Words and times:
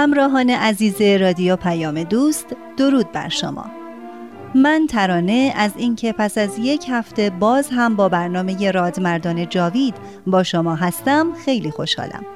همراهان 0.00 0.50
عزیز 0.50 1.02
رادیو 1.02 1.56
پیام 1.56 2.02
دوست 2.02 2.46
درود 2.76 3.12
بر 3.12 3.28
شما. 3.28 3.66
من 4.54 4.86
ترانه 4.90 5.52
از 5.56 5.70
اینکه 5.76 6.12
پس 6.12 6.38
از 6.38 6.58
یک 6.58 6.86
هفته 6.88 7.30
باز 7.30 7.68
هم 7.72 7.96
با 7.96 8.08
برنامه 8.08 8.70
رادمردان 8.70 9.48
جاوید 9.48 9.94
با 10.26 10.42
شما 10.42 10.74
هستم 10.74 11.32
خیلی 11.44 11.70
خوشحالم. 11.70 12.26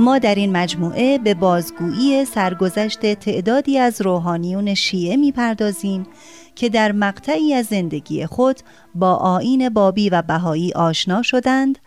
ما 0.00 0.18
در 0.18 0.34
این 0.34 0.56
مجموعه 0.56 1.18
به 1.18 1.34
بازگویی 1.34 2.24
سرگذشت 2.24 3.14
تعدادی 3.14 3.78
از 3.78 4.00
روحانیون 4.00 4.74
شیعه 4.74 5.16
می‌پردازیم 5.16 6.06
که 6.54 6.68
در 6.68 6.92
مقطعی 6.92 7.54
از 7.54 7.66
زندگی 7.66 8.26
خود 8.26 8.60
با 8.94 9.14
آین 9.14 9.68
بابی 9.68 10.10
و 10.10 10.22
بهایی 10.22 10.72
آشنا 10.72 11.22
شدند 11.22 11.78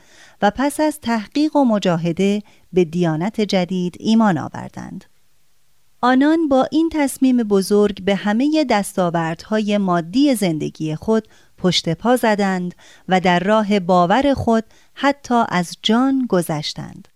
و 0.42 0.52
پس 0.56 0.80
از 0.80 1.00
تحقیق 1.00 1.56
و 1.56 1.66
مجاهده 1.66 2.42
به 2.74 2.86
دیانت 2.86 3.42
جدید 3.42 3.96
ایمان 4.00 4.38
آوردند. 4.38 5.06
آنان 6.02 6.48
با 6.48 6.68
این 6.72 6.90
تصمیم 6.94 7.38
بزرگ 7.38 8.04
به 8.04 8.16
همه 8.16 8.66
دستاوردهای 8.70 9.78
مادی 9.78 10.36
زندگی 10.36 10.96
خود 10.96 11.28
پشت 11.58 11.90
پا 11.90 12.16
زدند 12.16 12.76
و 13.10 13.20
در 13.20 13.40
راه 13.40 13.80
باور 13.80 14.34
خود 14.34 14.64
حتی 14.94 15.44
از 15.50 15.78
جان 15.82 16.26
گذشتند. 16.30 17.08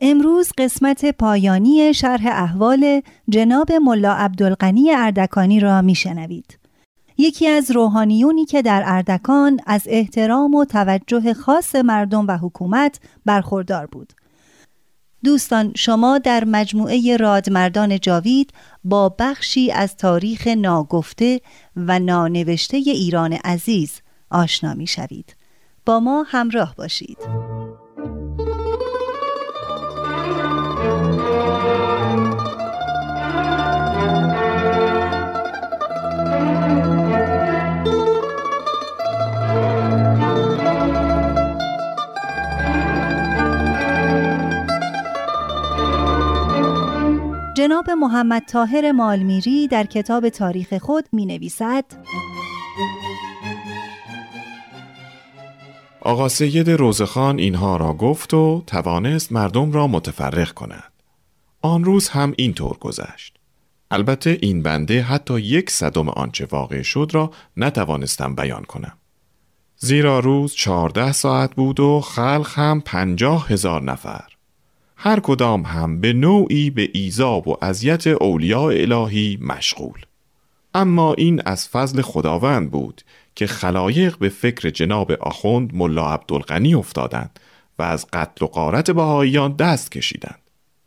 امروز 0.00 0.52
قسمت 0.58 1.04
پایانی 1.10 1.94
شرح 1.94 2.26
احوال 2.26 3.02
جناب 3.28 3.72
ملا 3.72 4.12
عبدالغنی 4.12 4.92
اردکانی 4.92 5.60
را 5.60 5.82
میشنوید. 5.82 6.58
یکی 7.18 7.48
از 7.48 7.70
روحانیونی 7.70 8.44
که 8.44 8.62
در 8.62 8.82
اردکان 8.86 9.60
از 9.66 9.82
احترام 9.86 10.54
و 10.54 10.64
توجه 10.64 11.34
خاص 11.34 11.74
مردم 11.74 12.26
و 12.26 12.38
حکومت 12.38 13.00
برخوردار 13.24 13.86
بود. 13.86 14.12
دوستان 15.24 15.72
شما 15.76 16.18
در 16.18 16.44
مجموعه 16.44 17.16
رادمردان 17.16 18.00
جاوید 18.00 18.52
با 18.84 19.08
بخشی 19.18 19.72
از 19.72 19.96
تاریخ 19.96 20.46
ناگفته 20.46 21.40
و 21.76 21.98
نانوشته 21.98 22.76
ایران 22.76 23.32
عزیز 23.32 24.00
آشنا 24.30 24.74
می 24.74 24.86
شوید. 24.86 25.36
با 25.86 26.00
ما 26.00 26.22
همراه 26.28 26.74
باشید. 26.76 27.18
جناب 47.62 47.90
محمد 47.90 48.42
تاهر 48.46 48.92
مالمیری 48.92 49.68
در 49.68 49.84
کتاب 49.84 50.28
تاریخ 50.28 50.74
خود 50.78 51.08
می 51.12 51.26
نویسد 51.26 51.84
آقا 56.00 56.28
سید 56.28 56.70
روزخان 56.70 57.38
اینها 57.38 57.76
را 57.76 57.92
گفت 57.92 58.34
و 58.34 58.62
توانست 58.66 59.32
مردم 59.32 59.72
را 59.72 59.86
متفرق 59.86 60.52
کند. 60.52 60.92
آن 61.60 61.84
روز 61.84 62.08
هم 62.08 62.32
اینطور 62.36 62.76
گذشت. 62.78 63.36
البته 63.90 64.38
این 64.42 64.62
بنده 64.62 65.02
حتی 65.02 65.40
یک 65.40 65.70
صدم 65.70 66.08
آنچه 66.08 66.48
واقع 66.50 66.82
شد 66.82 67.10
را 67.12 67.30
نتوانستم 67.56 68.34
بیان 68.34 68.64
کنم. 68.64 68.98
زیرا 69.76 70.18
روز 70.18 70.54
چهارده 70.54 71.12
ساعت 71.12 71.54
بود 71.54 71.80
و 71.80 72.00
خلق 72.00 72.50
هم 72.54 72.80
پنجاه 72.80 73.48
هزار 73.48 73.82
نفر. 73.82 74.31
هر 75.04 75.20
کدام 75.20 75.62
هم 75.62 76.00
به 76.00 76.12
نوعی 76.12 76.70
به 76.70 76.90
ایزاب 76.92 77.48
و 77.48 77.56
اذیت 77.62 78.06
اولیاء 78.06 78.72
الهی 78.72 79.38
مشغول. 79.40 79.98
اما 80.74 81.14
این 81.14 81.42
از 81.44 81.68
فضل 81.68 82.02
خداوند 82.02 82.70
بود 82.70 83.02
که 83.34 83.46
خلایق 83.46 84.18
به 84.18 84.28
فکر 84.28 84.70
جناب 84.70 85.12
آخوند 85.12 85.74
ملا 85.74 86.12
عبدالغنی 86.12 86.74
افتادند 86.74 87.40
و 87.78 87.82
از 87.82 88.06
قتل 88.12 88.44
و 88.44 88.48
قارت 88.48 88.90
بهاییان 88.90 89.56
دست 89.56 89.92
کشیدند. 89.92 90.38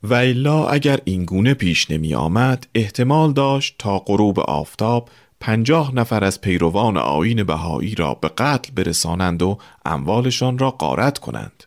و 0.04 0.14
الا 0.14 0.68
اگر 0.68 1.00
این 1.04 1.26
گونه 1.26 1.54
پیش 1.54 1.92
نمی 1.92 2.16
آمد 2.16 2.68
احتمال 2.76 3.34
داشت 3.34 3.76
تا 3.80 4.00
غروب 4.00 4.40
آفتاب 4.40 5.10
پنجاه 5.40 5.96
نفر 5.96 6.24
از 6.24 6.42
پیروان 6.42 6.98
آین 6.98 7.44
بهایی 7.44 7.96
را 7.96 8.14
به 8.14 8.28
قتل 8.28 8.72
برسانند 8.76 9.42
و 9.42 9.58
اموالشان 9.86 10.58
را 10.58 10.72
قارت 10.72 11.18
کنند. 11.18 11.64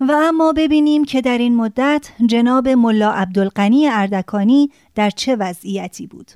و 0.00 0.12
اما 0.12 0.52
ببینیم 0.56 1.04
که 1.04 1.20
در 1.20 1.38
این 1.38 1.56
مدت 1.56 2.12
جناب 2.26 2.68
ملا 2.68 3.10
عبدالقنی 3.10 3.88
اردکانی 3.88 4.70
در 4.94 5.10
چه 5.10 5.36
وضعیتی 5.36 6.06
بود. 6.06 6.30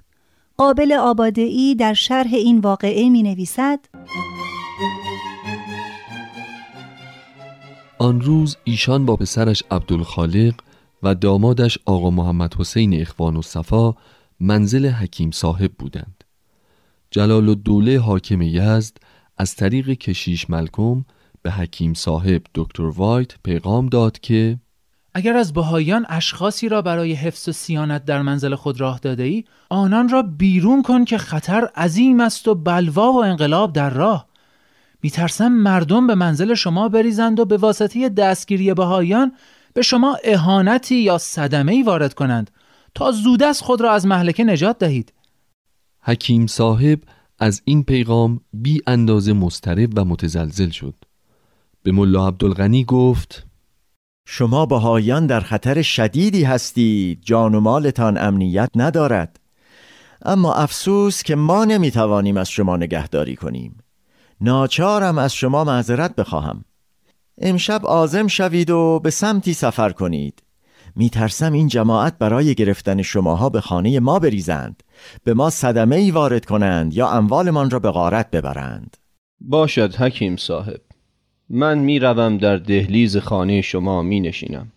قابل 0.57 0.93
آبادهی 0.93 1.75
در 1.75 1.95
شرح 1.95 2.35
این 2.35 2.59
واقعه 2.59 3.11
می 3.11 3.23
نویسد 3.23 3.79
آن 7.99 8.21
روز 8.21 8.57
ایشان 8.65 9.07
با 9.07 9.17
پسرش 9.17 9.63
عبدالخالق 9.71 10.55
و 11.03 11.15
دامادش 11.15 11.79
آقا 11.87 12.11
محمد 12.11 12.55
حسین 12.55 13.01
اخوان 13.01 13.37
و 13.37 13.43
صفا 13.43 13.95
منزل 14.41 14.87
حکیم 14.87 15.31
صاحب 15.31 15.73
بودند. 15.79 16.25
جلال 17.11 17.49
الدوله 17.49 18.01
حاکم 18.01 18.43
یزد 18.43 18.97
از 19.39 19.55
طریق 19.55 19.91
کشیش 19.91 20.51
ملکم 20.51 21.05
به 21.44 21.50
حکیم 21.50 21.94
صاحب 21.94 22.43
دکتر 22.55 22.82
وایت 22.82 23.32
پیغام 23.43 23.87
داد 23.87 24.19
که 24.19 24.58
اگر 25.14 25.37
از 25.37 25.52
بهاییان 25.52 26.06
اشخاصی 26.08 26.69
را 26.69 26.82
برای 26.82 27.12
حفظ 27.12 27.49
و 27.49 27.52
سیانت 27.52 28.05
در 28.05 28.23
منزل 28.23 28.55
خود 28.55 28.81
راه 28.81 28.99
داده 28.99 29.23
ای 29.23 29.44
آنان 29.70 30.08
را 30.08 30.23
بیرون 30.23 30.82
کن 30.82 31.05
که 31.05 31.19
خطر 31.19 31.64
عظیم 31.76 32.20
است 32.20 32.49
و 32.49 32.55
بلوا 32.55 33.12
و 33.12 33.25
انقلاب 33.25 33.73
در 33.73 33.91
راه. 33.91 34.26
میترسم 35.02 35.49
مردم 35.49 36.06
به 36.06 36.14
منزل 36.14 36.55
شما 36.55 36.88
بریزند 36.88 37.41
و 37.41 37.44
به 37.44 37.56
واسطه 37.56 38.08
دستگیری 38.08 38.75
بهاییان 38.75 39.32
به 39.75 39.82
شما 39.82 40.19
اهانتی 40.25 40.97
یا 40.97 41.19
صدمه 41.19 41.85
وارد 41.85 42.14
کنند 42.14 42.50
تا 42.94 43.12
زودست 43.12 43.62
خود 43.62 43.81
را 43.81 43.93
از 43.93 44.06
محلکه 44.06 44.44
نجات 44.44 44.79
دهید. 44.79 45.12
حکیم 46.02 46.47
صاحب 46.47 47.00
از 47.38 47.62
این 47.64 47.85
پیغام 47.85 48.40
بی 48.52 48.82
اندازه 48.87 49.32
مسترب 49.32 49.99
و 49.99 50.05
متزلزل 50.05 50.70
شد. 50.70 50.94
به 51.85 51.93
ملا 51.93 52.29
عبدالغنی 52.29 52.85
گفت 52.85 53.47
شما 54.27 54.67
بهایان 54.67 55.27
در 55.27 55.41
خطر 55.41 55.83
شدیدی 55.83 56.45
هستید 56.45 57.19
جان 57.23 57.55
و 57.55 57.61
مالتان 57.61 58.19
امنیت 58.19 58.71
ندارد. 58.77 59.41
اما 60.23 60.55
افسوس 60.55 61.23
که 61.23 61.35
ما 61.35 61.65
نمی‌توانیم 61.65 62.37
از 62.37 62.51
شما 62.51 62.77
نگهداری 62.77 63.37
کنیم. 63.37 63.79
ناچارم 64.41 65.19
از 65.19 65.35
شما 65.35 65.65
معذرت 65.65 66.17
بخواهم. 66.17 66.65
امشب 67.39 67.87
آزم 67.87 68.27
شوید 68.27 68.71
و 68.71 69.01
به 69.03 69.11
سمتی 69.11 69.55
سفر 69.55 69.91
کنید. 69.91 70.43
میترسم 70.97 71.53
این 71.53 71.69
جماعت 71.69 72.19
برای 72.19 72.55
گرفتن 72.55 73.03
شماها 73.03 73.49
به 73.49 73.61
خانه 73.61 74.01
ما 74.01 74.19
بریزند. 74.19 74.83
به 75.25 75.35
ما 75.35 75.51
صدمه 75.51 75.97
ای 75.97 76.11
وارد 76.11 76.45
کنند 76.45 76.95
یا 76.95 77.09
اموالمان 77.09 77.71
را 77.71 77.79
به 77.79 77.91
غارت 77.91 78.31
ببرند. 78.31 78.97
باشد 79.41 79.95
حکیم 79.95 80.37
صاحب. 80.37 80.81
من 81.50 81.79
می‌روم 81.79 82.38
در 82.38 82.56
دهلیز 82.56 83.17
خانه 83.17 83.62
شما 83.62 84.02
می 84.02 84.20
نشینم 84.20 84.73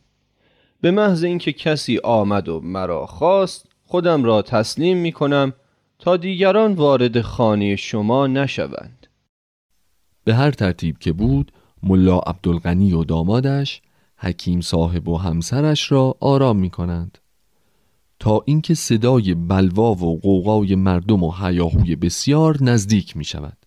به 0.81 0.91
محض 0.91 1.23
اینکه 1.23 1.53
کسی 1.53 1.99
آمد 2.03 2.49
و 2.49 2.59
مرا 2.59 3.05
خواست 3.05 3.65
خودم 3.85 4.23
را 4.23 4.41
تسلیم 4.41 4.97
می 4.97 5.11
کنم 5.11 5.53
تا 5.99 6.17
دیگران 6.17 6.73
وارد 6.73 7.21
خانه 7.21 7.75
شما 7.75 8.27
نشوند. 8.27 9.07
به 10.23 10.35
هر 10.35 10.51
ترتیب 10.51 10.97
که 10.97 11.11
بود 11.11 11.51
ملا 11.83 12.19
عبدالغنی 12.19 12.93
و 12.93 13.03
دامادش 13.03 13.81
حکیم 14.17 14.61
صاحب 14.61 15.07
و 15.07 15.17
همسرش 15.17 15.91
را 15.91 16.15
آرام 16.19 16.57
می 16.57 16.69
کنند 16.69 17.17
تا 18.19 18.43
اینکه 18.45 18.73
صدای 18.73 19.33
بلوا 19.33 19.91
و 19.91 20.19
قوقای 20.19 20.75
مردم 20.75 21.23
و 21.23 21.31
حیاهوی 21.31 21.95
بسیار 21.95 22.63
نزدیک 22.63 23.17
می 23.17 23.23
شود 23.23 23.57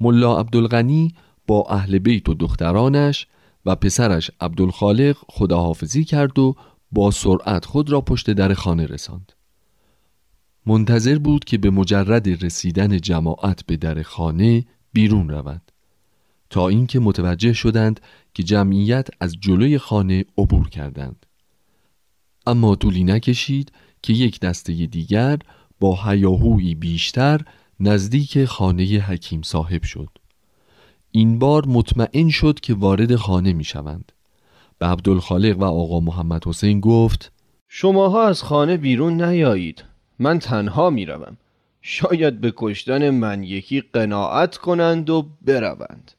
ملا 0.00 0.38
عبدالغنی 0.38 1.14
با 1.46 1.66
اهل 1.70 1.98
بیت 1.98 2.28
و 2.28 2.34
دخترانش 2.34 3.26
و 3.66 3.76
پسرش 3.76 4.30
عبدالخالق 4.40 5.16
خداحافظی 5.28 6.04
کرد 6.04 6.38
و 6.38 6.54
با 6.92 7.10
سرعت 7.10 7.64
خود 7.64 7.90
را 7.90 8.00
پشت 8.00 8.30
در 8.30 8.54
خانه 8.54 8.86
رساند. 8.86 9.32
منتظر 10.66 11.18
بود 11.18 11.44
که 11.44 11.58
به 11.58 11.70
مجرد 11.70 12.44
رسیدن 12.44 13.00
جماعت 13.00 13.66
به 13.66 13.76
در 13.76 14.02
خانه 14.02 14.64
بیرون 14.92 15.28
رود. 15.28 15.62
تا 16.50 16.68
اینکه 16.68 17.00
متوجه 17.00 17.52
شدند 17.52 18.00
که 18.34 18.42
جمعیت 18.42 19.08
از 19.20 19.36
جلوی 19.40 19.78
خانه 19.78 20.24
عبور 20.38 20.68
کردند. 20.68 21.26
اما 22.46 22.76
طولی 22.76 23.04
نکشید 23.04 23.72
که 24.02 24.12
یک 24.12 24.40
دسته 24.40 24.86
دیگر 24.86 25.38
با 25.80 25.98
هیاهویی 26.04 26.74
بیشتر 26.74 27.40
نزدیک 27.80 28.44
خانه 28.44 28.84
حکیم 28.84 29.42
صاحب 29.42 29.82
شد. 29.82 30.08
این 31.12 31.38
بار 31.38 31.66
مطمئن 31.66 32.28
شد 32.28 32.60
که 32.60 32.74
وارد 32.74 33.16
خانه 33.16 33.52
می 33.52 33.64
شوند 33.64 34.12
به 34.78 34.86
عبدالخالق 34.86 35.58
و 35.58 35.64
آقا 35.64 36.00
محمد 36.00 36.46
حسین 36.46 36.80
گفت 36.80 37.32
شماها 37.68 38.26
از 38.26 38.42
خانه 38.42 38.76
بیرون 38.76 39.22
نیایید. 39.22 39.84
من 40.18 40.38
تنها 40.38 40.90
می 40.90 41.04
روم. 41.04 41.36
شاید 41.80 42.40
به 42.40 42.52
کشتن 42.56 43.10
من 43.10 43.42
یکی 43.42 43.80
قناعت 43.80 44.56
کنند 44.56 45.10
و 45.10 45.26
بروند. 45.42 46.12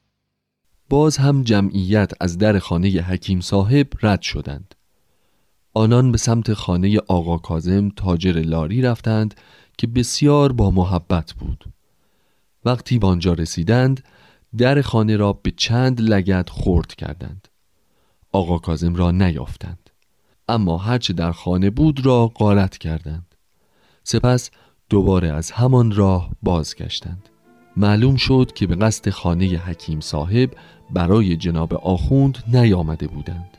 باز 0.88 1.16
هم 1.16 1.42
جمعیت 1.42 2.12
از 2.20 2.38
در 2.38 2.58
خانه 2.58 2.88
حکیم 2.88 3.40
صاحب 3.40 3.86
رد 4.02 4.22
شدند. 4.22 4.74
آنان 5.74 6.12
به 6.12 6.18
سمت 6.18 6.52
خانه 6.52 6.98
آقا 6.98 7.38
کازم 7.38 7.88
تاجر 7.88 8.32
لاری 8.32 8.82
رفتند 8.82 9.34
که 9.78 9.86
بسیار 9.86 10.52
با 10.52 10.70
محبت 10.70 11.32
بود. 11.32 11.64
وقتی 12.64 12.98
به 12.98 13.06
آنجا 13.06 13.32
رسیدند 13.32 14.04
در 14.58 14.82
خانه 14.82 15.16
را 15.16 15.32
به 15.32 15.50
چند 15.50 16.00
لگت 16.00 16.50
خورد 16.50 16.94
کردند. 16.94 17.48
آقا 18.32 18.58
کازم 18.58 18.94
را 18.94 19.10
نیافتند. 19.10 19.90
اما 20.48 20.78
هرچه 20.78 21.12
در 21.12 21.32
خانه 21.32 21.70
بود 21.70 22.06
را 22.06 22.26
غارت 22.26 22.78
کردند. 22.78 23.34
سپس 24.04 24.50
دوباره 24.90 25.32
از 25.32 25.50
همان 25.50 25.92
راه 25.92 26.30
بازگشتند. 26.42 27.28
معلوم 27.76 28.16
شد 28.16 28.50
که 28.54 28.66
به 28.66 28.74
قصد 28.76 29.10
خانه 29.10 29.46
حکیم 29.46 30.00
صاحب 30.00 30.50
برای 30.90 31.36
جناب 31.36 31.74
آخوند 31.74 32.38
نیامده 32.52 33.06
بودند. 33.06 33.56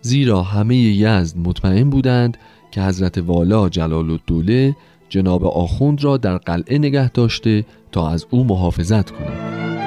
زیرا 0.00 0.42
همه 0.42 0.76
یزد 0.76 1.38
مطمئن 1.38 1.90
بودند 1.90 2.38
که 2.70 2.82
حضرت 2.82 3.18
والا 3.18 3.68
جلال 3.68 4.10
الدوله 4.10 4.76
جناب 5.08 5.44
آخوند 5.44 6.04
را 6.04 6.16
در 6.16 6.38
قلعه 6.38 6.78
نگه 6.78 7.10
داشته 7.10 7.64
تا 7.92 8.10
از 8.10 8.26
او 8.30 8.44
محافظت 8.44 9.10
کند. 9.10 9.77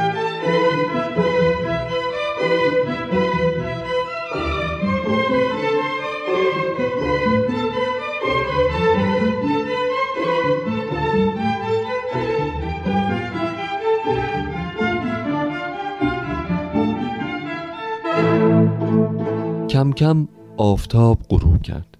کم 19.93 20.25
کم 20.25 20.27
آفتاب 20.57 21.19
غروب 21.29 21.61
کرد. 21.61 21.97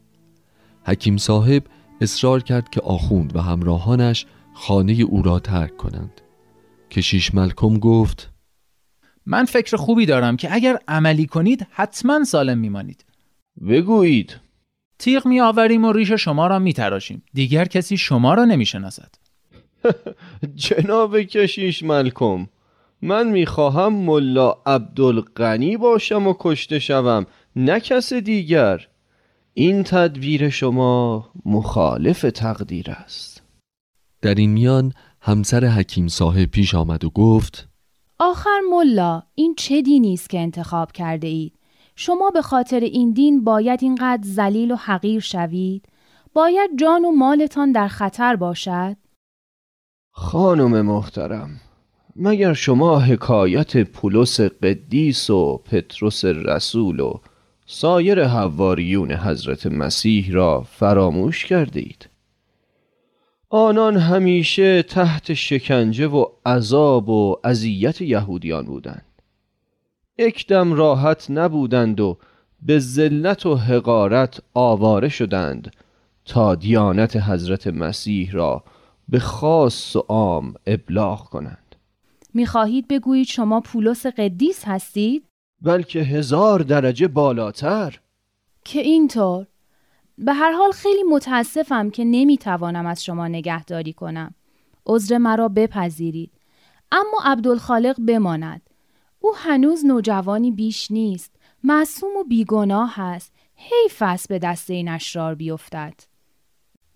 حکیم 0.86 1.18
صاحب 1.18 1.64
اصرار 2.02 2.44
کرد 2.44 2.70
که 2.70 2.82
آخوند 2.82 3.36
و 3.36 3.40
همراهانش 3.40 4.26
خانه 4.54 4.94
او 4.94 5.22
را 5.22 5.40
ترک 5.40 5.78
کنند. 5.78 6.22
کشیش 6.92 7.34
ملکم 7.34 7.80
گفت 7.80 8.30
من 9.26 9.46
فکر 9.46 9.78
خوبی 9.78 10.06
دارم 10.06 10.38
که 10.38 10.54
اگر 10.54 10.80
عملی 10.88 11.26
کنید 11.26 11.68
حتما 11.72 12.24
سالم 12.24 12.58
میمانید. 12.58 13.06
بگویید. 13.70 14.38
تیغ 15.00 15.28
می 15.28 15.42
آوریم 15.42 15.86
و 15.86 15.92
ریش 15.92 16.12
شما 16.12 16.48
را 16.48 16.60
می 16.60 16.74
تراشیم. 16.74 17.24
دیگر 17.34 17.66
کسی 17.66 17.98
شما 17.98 18.34
را 18.34 18.46
نمی 18.46 18.66
شناسد. 18.66 19.16
جناب 20.56 21.22
کشیش 21.22 21.84
ملکم 21.84 22.48
من 23.02 23.28
می‌خواهم 23.28 23.94
ملا 23.94 24.56
عبدالغنی 24.66 25.78
باشم 25.78 26.28
و 26.28 26.34
کشته 26.40 26.80
شوم. 26.80 27.26
نه 27.56 27.80
کس 27.80 28.14
دیگر. 28.14 28.88
این 29.54 29.84
تدبیر 29.84 30.50
شما 30.50 31.30
مخالف 31.46 32.22
تقدیر 32.22 32.92
است. 32.92 33.44
در 34.22 34.36
این 34.36 34.50
میان 34.50 34.94
همسر 35.22 35.66
حکیم 35.66 36.08
صاحب 36.08 36.46
پیش 36.46 36.76
آمد 36.76 37.04
و 37.04 37.10
گفت 37.10 37.68
آخر 38.20 38.60
ملا 38.72 39.24
این 39.36 39.56
چه 39.58 39.82
دینی 39.82 40.14
است 40.14 40.30
که 40.30 40.40
انتخاب 40.40 40.92
کرده 40.92 41.28
اید؟ 41.28 41.54
شما 41.96 42.30
به 42.30 42.42
خاطر 42.42 42.80
این 42.80 43.14
دین 43.14 43.44
باید 43.44 43.80
اینقدر 43.84 44.24
ذلیل 44.28 44.72
و 44.72 44.76
حقیر 44.76 45.20
شوید؟ 45.20 45.86
باید 46.34 46.70
جان 46.80 47.06
و 47.06 47.12
مالتان 47.12 47.72
در 47.72 47.88
خطر 47.88 48.36
باشد؟ 48.36 48.98
خانم 50.12 50.82
محترم 50.82 51.50
مگر 52.16 52.54
شما 52.54 53.00
حکایت 53.00 53.84
پولس 53.84 54.42
قدیس 54.42 55.30
و 55.30 55.58
پتروس 55.58 56.26
رسول 56.26 57.00
و 57.00 57.20
سایر 57.74 58.24
حواریون 58.24 59.12
حضرت 59.12 59.68
مسیح 59.68 60.32
را 60.32 60.62
فراموش 60.62 61.46
کردید. 61.46 62.10
آنان 63.50 63.98
همیشه 63.98 64.84
تحت 64.84 65.34
شکنجه 65.34 66.08
و 66.08 66.26
عذاب 66.46 67.10
و 67.10 67.38
اذیت 67.44 68.02
یهودیان 68.02 68.66
بودند. 68.66 69.06
یک 70.18 70.48
دم 70.48 70.74
راحت 70.74 71.32
نبودند 71.32 72.00
و 72.00 72.18
به 72.62 72.80
ذلت 72.80 73.46
و 73.46 73.56
حقارت 73.56 74.40
آواره 74.54 75.10
شدند 75.10 75.76
تا 76.26 76.56
دیانت 76.56 77.16
حضرت 77.16 77.68
مسیح 77.68 78.32
را 78.32 78.64
به 79.10 79.20
خاص 79.20 79.96
و 79.96 80.00
عام 80.00 80.54
ابلاغ 80.68 81.24
کنند. 81.24 81.76
می‌خواهید 82.34 82.88
بگویید 82.88 83.28
شما 83.28 83.62
پولس 83.62 84.06
قدیس 84.06 84.64
هستید؟ 84.66 85.31
بلکه 85.62 86.00
هزار 86.00 86.60
درجه 86.60 87.08
بالاتر. 87.08 88.00
که 88.66 88.80
اینطور. 88.80 89.48
به 90.18 90.34
هر 90.34 90.52
حال 90.52 90.72
خیلی 90.72 91.04
متاسفم 91.04 91.90
که 91.90 92.04
نمی‌توانم 92.04 92.86
از 92.86 93.04
شما 93.04 93.28
نگهداری 93.28 93.94
کنم. 93.94 94.36
عذر 94.86 95.18
مرا 95.18 95.48
بپذیرید. 95.48 96.32
اما 96.92 97.20
عبدالخالق 97.24 98.02
بماند. 98.08 98.62
او 99.20 99.36
هنوز 99.36 99.86
نوجوانی 99.86 100.52
بیش 100.52 100.92
نیست. 100.92 101.36
معصوم 101.64 102.18
و 102.18 102.24
بیگناه 102.24 103.00
است. 103.00 103.34
حیف 103.56 104.02
است 104.02 104.30
به 104.30 104.40
دست 104.40 104.70
این 104.70 104.90
اشرار 104.90 105.36
بیفتد. 105.36 105.94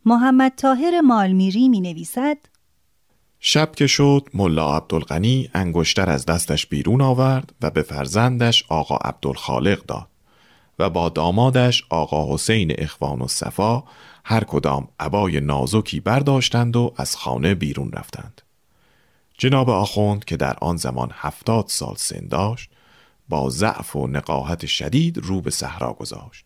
محمد 0.06 0.54
طاهر 0.56 1.02
مالمیری 1.02 1.70
می 1.70 1.82
نویسد 1.82 2.38
شب 3.40 3.72
که 3.76 3.88
شد 3.88 4.30
ملا 4.34 4.78
عبدالغنی 4.78 5.50
انگشتر 5.54 6.10
از 6.10 6.26
دستش 6.26 6.66
بیرون 6.68 7.02
آورد 7.02 7.54
و 7.62 7.70
به 7.70 7.82
فرزندش 7.82 8.66
آقا 8.70 8.96
عبدالخالق 8.96 9.86
داد 9.86 10.08
و 10.80 10.90
با 10.90 11.10
دامادش 11.10 11.84
آقا 11.90 12.34
حسین 12.34 12.76
اخوان 12.78 13.22
و 13.22 13.28
صفا 13.28 13.84
هر 14.26 14.44
کدام 14.44 14.88
عبای 15.00 15.40
نازکی 15.40 16.00
برداشتند 16.00 16.76
و 16.76 16.94
از 16.98 17.16
خانه 17.16 17.56
بیرون 17.56 17.92
رفتند. 17.92 18.42
جناب 19.38 19.70
آخوند 19.70 20.26
که 20.26 20.38
در 20.38 20.58
آن 20.62 20.78
زمان 20.78 21.10
هفتاد 21.14 21.66
سال 21.68 21.96
سن 21.98 22.28
داشت 22.28 22.70
با 23.30 23.50
ضعف 23.50 23.96
و 23.96 24.08
نقاهت 24.08 24.66
شدید 24.66 25.18
رو 25.18 25.42
به 25.42 25.52
صحرا 25.52 25.94
گذاشت. 25.94 26.46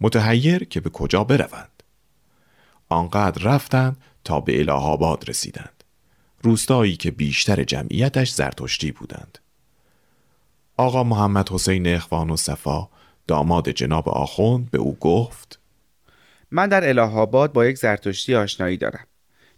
متحیر 0.00 0.64
که 0.64 0.80
به 0.80 0.90
کجا 0.90 1.24
بروند؟ 1.24 1.82
آنقدر 2.88 3.42
رفتند 3.42 3.96
تا 4.24 4.40
به 4.40 4.60
اله 4.60 5.16
رسیدند. 5.28 5.79
روستایی 6.42 6.96
که 6.96 7.10
بیشتر 7.10 7.64
جمعیتش 7.64 8.30
زرتشتی 8.32 8.92
بودند. 8.92 9.38
آقا 10.76 11.04
محمد 11.04 11.48
حسین 11.48 11.86
اخوان 11.86 12.30
و 12.30 12.36
صفا 12.36 12.88
داماد 13.26 13.68
جناب 13.68 14.08
آخوند 14.08 14.70
به 14.70 14.78
او 14.78 14.96
گفت 15.00 15.58
من 16.50 16.68
در 16.68 16.88
اله 16.88 17.02
آباد 17.02 17.52
با 17.52 17.66
یک 17.66 17.78
زرتشتی 17.78 18.34
آشنایی 18.34 18.76
دارم. 18.76 19.06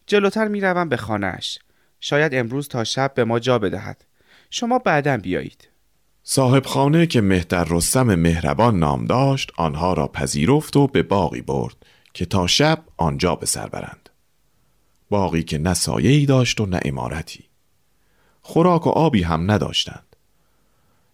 جلوتر 0.07 0.49
می‌روم 0.49 0.89
به 0.89 0.97
خانهاش. 0.97 1.59
شاید 2.01 2.35
امروز 2.35 2.69
تا 2.69 2.85
شب 2.85 3.15
به 3.15 3.25
ما 3.25 3.39
جا 3.39 3.59
بدهد. 3.59 4.05
شما 4.51 4.79
بعدا 4.79 5.17
بیایید. 5.17 5.69
صاحب 6.23 6.67
خانه 6.67 7.07
که 7.07 7.21
مهتر 7.21 7.65
رستم 7.65 8.15
مهربان 8.15 8.79
نام 8.79 9.05
داشت 9.05 9.53
آنها 9.57 9.93
را 9.93 10.07
پذیرفت 10.07 10.77
و 10.77 10.87
به 10.87 11.03
باقی 11.03 11.41
برد 11.41 11.77
که 12.15 12.27
تا 12.27 12.47
شب 12.47 12.85
آنجا 12.97 13.35
به 13.35 13.47
سر 13.47 13.67
برند. 13.67 14.02
باقی 15.13 15.43
که 15.43 15.59
نه 15.59 15.75
سایه‌ای 15.75 16.27
داشت 16.27 16.61
و 16.61 16.67
نه 16.67 16.81
امارتی 16.85 17.45
خوراک 18.43 18.87
و 18.87 18.91
آبی 18.91 19.23
هم 19.23 19.51
نداشتند. 19.51 20.17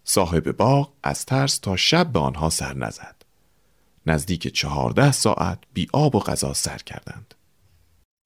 صاحب 0.03 0.51
باغ 0.51 0.89
از 1.03 1.25
ترس 1.25 1.57
تا 1.57 1.75
شب 1.75 2.11
به 2.11 2.19
آنها 2.19 2.49
سر 2.49 2.73
نزد. 2.73 3.15
نزدیک 4.05 4.47
چهارده 4.47 5.11
ساعت 5.11 5.59
بی 5.73 5.87
آب 5.93 6.15
و 6.15 6.19
غذا 6.19 6.53
سر 6.53 6.77
کردند. 6.77 7.33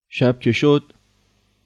شب 0.10 0.40
که 0.40 0.52
شد 0.52 0.84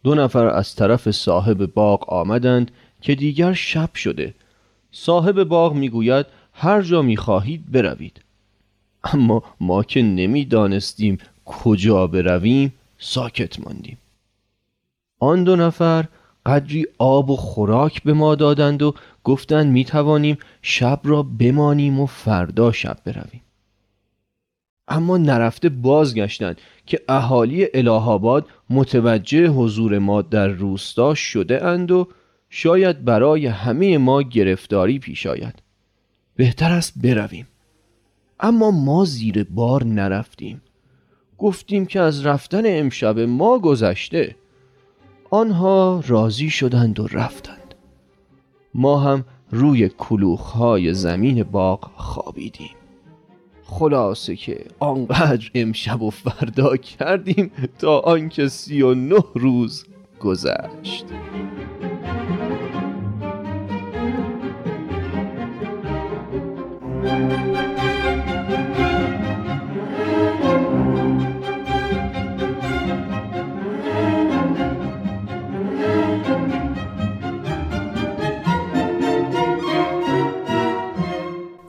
دو 0.03 0.15
نفر 0.15 0.45
از 0.45 0.75
طرف 0.75 1.11
صاحب 1.11 1.65
باغ 1.65 2.13
آمدند 2.13 2.71
که 3.01 3.15
دیگر 3.15 3.53
شب 3.53 3.95
شده. 3.95 4.33
صاحب 4.91 5.43
باغ 5.43 5.73
می‌گوید 5.73 6.25
هر 6.53 6.81
جا 6.81 7.01
می‌خواهید 7.01 7.71
بروید. 7.71 8.21
اما 9.03 9.43
ما 9.59 9.83
که 9.83 10.01
نمی‌دانستیم 10.01 11.17
کجا 11.45 12.07
برویم 12.07 12.73
ساکت 12.99 13.59
ماندیم. 13.59 13.97
آن 15.19 15.43
دو 15.43 15.55
نفر 15.55 16.05
قدری 16.45 16.85
آب 16.97 17.29
و 17.29 17.35
خوراک 17.35 18.03
به 18.03 18.13
ما 18.13 18.35
دادند 18.35 18.81
و 18.81 18.93
گفتند 19.23 19.71
می 19.71 19.85
توانیم 19.85 20.37
شب 20.61 21.01
را 21.03 21.23
بمانیم 21.23 21.99
و 21.99 22.05
فردا 22.05 22.71
شب 22.71 22.97
برویم. 23.05 23.41
اما 24.87 25.17
نرفته 25.17 25.69
بازگشتند 25.69 26.61
که 26.85 27.01
اهالی 27.09 27.67
الهاباد 27.73 28.45
متوجه 28.69 29.47
حضور 29.47 29.99
ما 29.99 30.21
در 30.21 30.47
روستا 30.47 31.13
شده 31.13 31.65
اند 31.65 31.91
و 31.91 32.07
شاید 32.49 33.05
برای 33.05 33.47
همه 33.47 33.97
ما 33.97 34.21
گرفتاری 34.21 34.99
پیش 34.99 35.25
آید. 35.25 35.61
بهتر 36.35 36.71
است 36.71 36.93
برویم. 37.03 37.47
اما 38.39 38.71
ما 38.71 39.05
زیر 39.05 39.43
بار 39.43 39.83
نرفتیم. 39.83 40.61
گفتیم 41.37 41.85
که 41.85 41.99
از 41.99 42.25
رفتن 42.25 42.61
امشب 42.65 43.19
ما 43.19 43.59
گذشته. 43.59 44.35
آنها 45.29 46.03
راضی 46.07 46.49
شدند 46.49 46.99
و 46.99 47.07
رفتند. 47.07 47.75
ما 48.73 48.99
هم 48.99 49.25
روی 49.51 49.89
کلوخهای 49.89 50.93
زمین 50.93 51.43
باغ 51.43 51.91
خوابیدیم. 51.95 52.75
خلاصه 53.63 54.35
که 54.35 54.65
آنقدر 54.79 55.51
امشب 55.55 56.01
و 56.01 56.09
فردا 56.09 56.77
کردیم 56.77 57.51
تا 57.79 57.99
آنکه 57.99 58.47
سی 58.47 58.81
و 58.81 58.93
نه 58.93 59.23
روز 59.35 59.85
گذشت. 60.19 61.05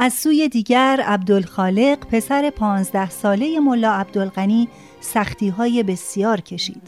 از 0.09 0.15
سوی 0.15 0.49
دیگر 0.49 1.01
عبدالخالق 1.07 1.99
پسر 1.99 2.51
پانزده 2.51 3.11
ساله 3.11 3.61
ملا 3.61 3.93
عبدالغنی 3.93 4.69
سختی 5.01 5.49
های 5.49 5.83
بسیار 5.83 6.41
کشید. 6.41 6.83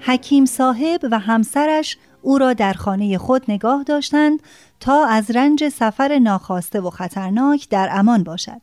حکیم 0.00 0.44
صاحب 0.44 1.00
و 1.10 1.18
همسرش 1.18 1.96
او 2.22 2.38
را 2.38 2.52
در 2.52 2.72
خانه 2.72 3.18
خود 3.18 3.44
نگاه 3.48 3.82
داشتند 3.82 4.42
تا 4.80 5.06
از 5.06 5.30
رنج 5.30 5.68
سفر 5.68 6.18
ناخواسته 6.18 6.80
و 6.80 6.90
خطرناک 6.90 7.68
در 7.68 7.88
امان 7.92 8.24
باشد. 8.24 8.60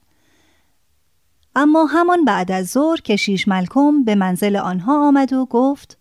اما 1.56 1.86
همان 1.86 2.26
بعد 2.26 2.52
از 2.52 2.68
ظهر 2.68 3.02
کشیش 3.02 3.48
ملکم 3.48 4.04
به 4.04 4.16
منزل 4.16 4.56
آنها 4.56 5.08
آمد 5.08 5.34
و 5.34 5.46
گفت 5.46 5.98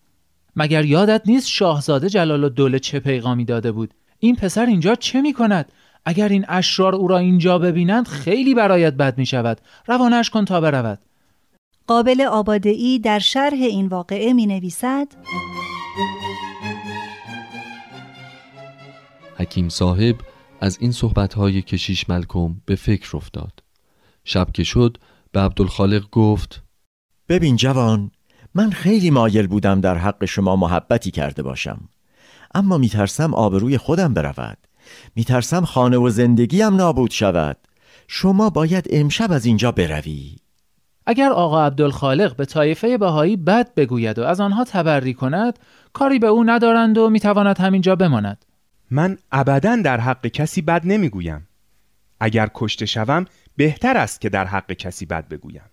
مگر 0.57 0.85
یادت 0.85 1.23
نیست 1.27 1.49
شاهزاده 1.49 2.09
جلال 2.09 2.45
الدوله 2.45 2.79
چه 2.79 3.01
پیغامی 3.01 3.45
داده 3.45 3.73
بود 3.73 3.95
این 4.19 4.37
پسر 4.37 4.67
اینجا 4.67 4.95
چه 4.95 5.21
می 5.21 5.33
کند 5.33 5.73
اگر 6.09 6.29
این 6.29 6.45
اشرار 6.49 6.95
او 6.95 7.09
را 7.09 7.19
اینجا 7.19 7.59
ببینند 7.59 8.09
خیلی 8.09 8.55
برایت 8.55 8.95
بد 8.95 9.19
می 9.19 9.27
شود 9.27 9.61
روانش 9.87 10.31
کن 10.31 10.45
تا 10.45 10.61
برود. 10.61 10.99
قابل 11.87 12.21
آبادهی 12.21 12.99
در 12.99 13.19
شرح 13.19 13.59
این 13.59 13.87
واقعه 13.87 14.33
می 14.33 14.47
نویسد 14.47 15.09
حکیم 19.37 19.69
صاحب 19.69 20.17
از 20.61 20.79
این 20.81 20.93
صحبتهای 20.93 21.63
کشیش 21.63 22.09
ملکم 22.09 22.57
به 22.67 22.75
فکر 22.75 23.17
افتاد. 23.17 23.63
شب 24.25 24.49
که 24.55 24.65
شد 24.65 24.97
به 25.33 25.41
عبدالخالق 25.41 26.11
گفت 26.11 26.63
ببین 27.29 27.57
جوان 27.57 28.11
من 28.55 28.71
خیلی 28.71 29.11
مایل 29.11 29.47
بودم 29.47 29.81
در 29.81 29.99
حق 29.99 30.25
شما 30.25 30.57
محبتی 30.57 31.11
کرده 31.11 31.43
باشم. 31.43 31.89
اما 32.55 32.79
میترسم 32.79 33.35
آبروی 33.35 33.79
خودم 33.79 34.15
برود. 34.15 34.66
میترسم 35.15 35.65
خانه 35.65 35.97
و 35.97 36.09
زندگیم 36.09 36.77
نابود 36.77 37.11
شود. 37.11 37.57
شما 38.09 38.51
باید 38.51 38.89
امشب 38.91 39.33
از 39.33 39.45
اینجا 39.45 39.73
بروی. 39.73 40.37
اگر 41.07 41.31
آقا 41.31 41.67
عبدالخالق 41.67 42.37
به 42.37 42.45
طایفه 42.45 42.99
بهایی 42.99 43.37
بد 43.37 43.75
بگوید 43.75 44.19
و 44.19 44.25
از 44.25 44.41
آنها 44.41 44.65
تبری 44.65 45.15
کند 45.15 45.59
کاری 45.93 46.19
به 46.19 46.27
او 46.27 46.45
ندارند 46.45 46.99
و 46.99 47.11
می‌تواند 47.11 47.59
همینجا 47.59 47.97
بماند. 47.97 48.45
من 48.91 49.19
ابدا 49.33 49.77
در 49.77 50.01
حق 50.01 50.27
کسی 50.27 50.63
بد 50.63 50.83
نمی‌گویم. 50.85 51.49
اگر 52.21 52.51
کشته 52.55 52.87
شوم 52.87 53.25
بهتر 53.57 53.97
است 53.97 54.21
که 54.21 54.29
در 54.29 54.45
حق 54.45 54.73
کسی 54.73 55.07
بد 55.07 55.29
بگویم. 55.29 55.71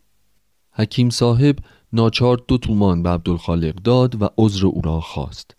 حکیم 0.72 1.10
صاحب 1.10 1.56
ناچار 1.94 2.42
دو 2.48 2.58
تومان 2.58 3.04
به 3.04 3.10
عبدالخالق 3.10 3.76
داد 3.76 4.22
و 4.22 4.30
عذر 4.38 4.66
او 4.66 4.82
را 4.82 5.00
خواست. 5.00 5.56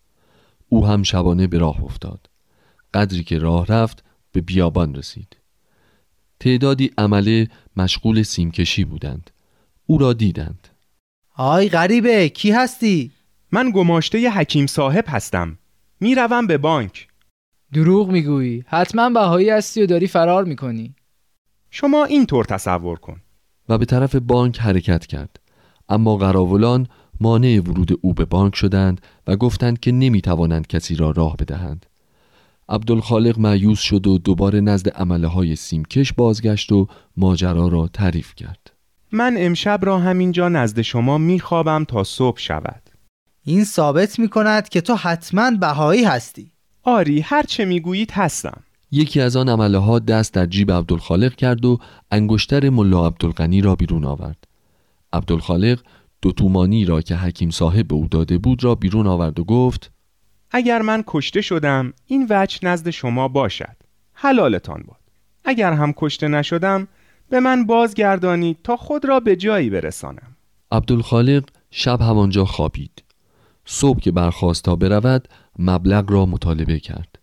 او 0.68 0.87
هم 0.87 1.02
شبانه 1.02 1.46
به 1.46 1.58
راه 1.58 1.84
افتاد. 1.84 2.28
قدری 2.95 3.25
که 3.25 3.39
راه 3.39 3.67
رفت 3.67 4.05
به 4.33 4.41
بیابان 4.41 4.95
رسید. 4.95 5.37
تعدادی 6.41 6.91
عمله 6.99 7.49
مشغول 7.77 8.23
سیمکشی 8.23 8.85
بودند. 8.85 9.31
او 9.87 9.99
را 9.99 10.13
دیدند. 10.13 10.69
آی 11.37 11.69
غریبه 11.69 12.29
کی 12.29 12.51
هستی؟ 12.51 13.11
من 13.53 13.71
گماشته 13.71 14.31
حکیم 14.31 14.67
صاحب 14.67 15.05
هستم. 15.09 15.59
می‌روم 16.01 16.47
به 16.47 16.59
بانک. 16.59 17.09
دروغ 17.73 18.11
می‌گویی. 18.11 18.65
حتما 18.67 19.11
بهایی 19.11 19.51
هستی 19.51 19.83
و 19.83 19.87
داری 19.87 20.07
فرار 20.07 20.45
می‌کنی. 20.45 20.95
شما 21.71 22.05
اینطور 22.05 22.45
تصور 22.45 22.99
کن. 22.99 23.21
و 23.69 23.79
به 23.79 23.85
طرف 23.85 24.15
بانک 24.17 24.61
حرکت 24.61 25.07
کرد. 25.07 25.41
اما 25.89 26.17
قراولان 26.17 26.87
مانع 27.21 27.61
ورود 27.61 27.99
او 28.01 28.15
به 28.15 28.25
بانک 28.25 28.57
شدند 28.57 29.01
و 29.27 29.37
گفتند 29.37 29.81
که 29.81 29.93
نمی‌توانند 29.93 30.67
کسی 30.67 30.95
را 30.95 31.11
راه 31.11 31.37
بدهند. 31.37 31.87
عبدالخالق 32.68 33.38
معیوس 33.38 33.80
شد 33.80 34.06
و 34.06 34.18
دوباره 34.18 34.61
نزد 34.61 34.88
عمله 34.88 35.28
های 35.28 35.56
سیمکش 35.56 36.12
بازگشت 36.12 36.73
و 36.73 36.87
ماجرا 37.16 37.68
را 37.68 37.88
تعریف 37.92 38.35
کرد. 38.35 38.73
من 39.12 39.35
امشب 39.38 39.80
را 39.83 39.99
همینجا 39.99 40.49
نزد 40.49 40.80
شما 40.80 41.18
میخوابم 41.18 41.85
تا 41.85 42.04
صبح 42.04 42.38
شود. 42.38 42.83
این 43.44 43.64
ثابت 43.64 44.18
می‌کند 44.18 44.68
که 44.68 44.80
تو 44.80 44.94
حتما 44.94 45.50
بهایی 45.50 46.04
هستی. 46.04 46.50
آری 46.83 47.21
هر 47.21 47.42
چه 47.42 47.64
می‌گویید 47.64 48.11
هستم. 48.11 48.62
یکی 48.90 49.21
از 49.21 49.37
آن 49.37 49.49
عمله 49.49 49.78
ها 49.78 49.99
دست 49.99 50.35
در 50.35 50.47
جیب 50.47 50.73
عبدالخالق 50.73 51.35
کرد 51.35 51.64
و 51.64 51.78
انگشتر 52.11 52.71
ملا 52.71 53.06
عبدالغنی 53.06 53.61
را 53.61 53.75
بیرون 53.75 54.04
آورد. 54.04 54.44
عبدالخالق 55.12 55.80
دو 56.23 56.33
تومانی 56.33 56.85
را 56.85 57.00
که 57.00 57.16
حکیم 57.16 57.50
صاحب 57.50 57.88
به 57.88 57.94
او 57.94 58.09
داده 58.11 58.38
بود 58.38 58.64
را 58.64 58.75
بیرون 58.75 59.06
آورد 59.06 59.40
و 59.40 59.44
گفت 59.44 59.90
اگر 60.51 60.83
من 60.83 61.05
کشته 61.07 61.41
شدم 61.41 61.93
این 62.07 62.27
وجه 62.31 62.59
نزد 62.63 62.91
شما 62.91 63.29
باشد. 63.29 63.77
حلالتان 64.13 64.83
باد. 64.87 65.01
اگر 65.45 65.73
هم 65.73 65.93
کشته 65.97 66.29
نشدم 66.29 66.89
به 67.29 67.41
من 67.41 67.67
بازگردانید 67.67 68.59
تا 68.65 68.77
خود 68.77 69.05
را 69.05 69.21
به 69.21 69.37
جایی 69.37 69.71
برسانم. 69.71 70.37
عبدالخالق 70.73 71.45
شب 71.71 72.01
همانجا 72.01 72.45
خوابید. 72.45 73.05
صبح 73.65 74.01
که 74.01 74.11
برخواست 74.13 74.65
تا 74.65 74.77
برود 74.77 75.29
مبلغ 75.59 76.11
را 76.11 76.27
مطالبه 76.27 76.81
کرد. 76.81 77.19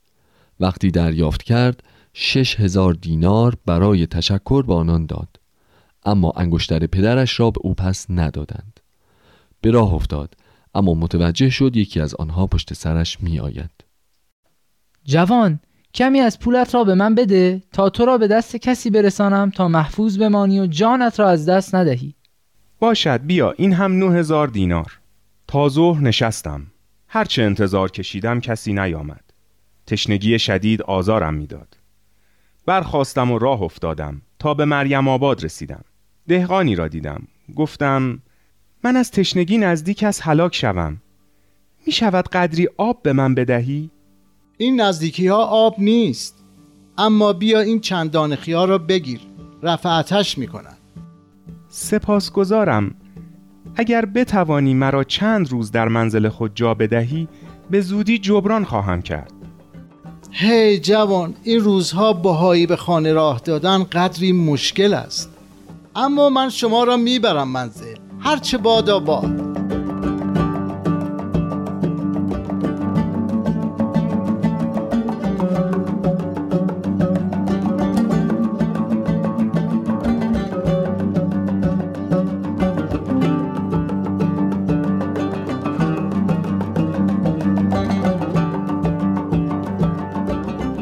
وقتی 0.60 0.92
دریافت 0.92 1.44
کرد 1.44 1.84
شش 2.14 2.60
هزار 2.60 2.94
دینار 2.94 3.56
برای 3.66 4.08
تشکر 4.08 4.64
به 4.64 4.74
آنان 4.74 5.06
داد. 5.06 5.40
اما 6.06 6.34
انگشتر 6.36 6.88
پدرش 6.88 7.40
را 7.40 7.52
به 7.52 7.60
او 7.64 7.74
پس 7.74 8.06
ندادند. 8.10 8.80
به 9.62 9.72
راه 9.72 9.94
افتاد. 9.94 10.36
اما 10.76 10.94
متوجه 10.94 11.50
شد 11.50 11.76
یکی 11.76 12.00
از 12.00 12.16
آنها 12.16 12.48
پشت 12.48 12.74
سرش 12.74 13.22
می 13.22 13.40
آید 13.40 13.72
جوان 15.04 15.60
کمی 15.94 16.20
از 16.20 16.40
پولت 16.40 16.76
را 16.76 16.84
به 16.84 16.96
من 16.96 17.16
بده 17.16 17.64
تا 17.72 17.90
تو 17.90 18.06
را 18.06 18.18
به 18.18 18.28
دست 18.28 18.56
کسی 18.56 18.90
برسانم 18.90 19.50
تا 19.50 19.68
محفوظ 19.68 20.18
بمانی 20.18 20.60
و 20.60 20.66
جانت 20.66 21.20
را 21.20 21.30
از 21.30 21.50
دست 21.50 21.76
ندهی. 21.76 22.16
باشد 22.80 23.22
بیا 23.26 23.52
این 23.52 23.74
هم 23.74 23.98
نه 24.04 24.16
هزار 24.16 24.48
دینار. 24.48 25.00
تا 25.48 25.70
ظهر 25.70 26.02
نشستم. 26.02 26.68
هرچه 27.08 27.44
انتظار 27.44 27.92
کشیدم 27.92 28.40
کسی 28.40 28.74
نیامد. 28.74 29.24
تشنگی 29.88 30.40
شدید 30.40 30.82
آزارم 30.82 31.34
می‌داد. 31.34 31.78
برخواستم 32.66 33.32
و 33.32 33.40
راه 33.40 33.62
افتادم 33.62 34.22
تا 34.40 34.54
به 34.54 34.66
مریم 34.66 35.08
آباد 35.08 35.44
رسیدم. 35.44 35.84
دهقانی 36.28 36.76
را 36.76 36.88
دیدم. 36.88 37.28
گفتم 37.56 38.20
من 38.84 38.96
از 38.96 39.12
تشنگی 39.12 39.58
نزدیک 39.58 40.04
از 40.04 40.22
هلاک 40.22 40.56
شوم. 40.56 40.98
می 41.86 41.92
شود 41.92 42.30
قدری 42.30 42.70
آب 42.78 43.02
به 43.04 43.14
من 43.14 43.36
بدهی؟ 43.36 43.90
این 44.58 44.82
نزدیکی 44.82 45.28
ها 45.28 45.46
آب 45.46 45.76
نیست. 45.78 46.44
اما 46.98 47.34
بیا 47.34 47.60
این 47.60 47.80
چندان 47.80 48.36
خیار 48.36 48.68
را 48.68 48.78
بگیر. 48.78 49.20
رفعتش 49.64 50.38
می 50.38 50.48
کنن 50.48 50.78
سپاسگزارم. 51.70 52.96
اگر 53.76 54.06
بتوانی 54.06 54.74
مرا 54.74 55.04
چند 55.04 55.52
روز 55.52 55.72
در 55.72 55.88
منزل 55.88 56.30
خود 56.30 56.52
جا 56.56 56.74
بدهی 56.74 57.28
به 57.72 57.82
زودی 57.82 58.18
جبران 58.18 58.64
خواهم 58.64 59.02
کرد. 59.02 59.32
هی 60.32 60.78
hey, 60.78 60.82
جوان 60.82 61.34
این 61.44 61.60
روزها 61.60 62.14
بهایی 62.14 62.68
به 62.68 62.76
خانه 62.76 63.14
راه 63.14 63.40
دادن 63.40 63.84
قدری 63.84 64.32
مشکل 64.32 64.94
است. 64.94 65.30
اما 65.96 66.30
من 66.30 66.50
شما 66.50 66.84
را 66.84 66.98
می‌برم 66.98 67.48
منزل. 67.48 68.01
هرچه 68.24 68.58
بادا 68.58 69.00
باد. 69.00 69.52